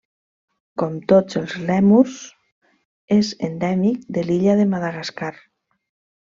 [0.83, 2.15] Com tots els lèmurs,
[3.17, 5.33] és endèmic de l'illa de Madagascar.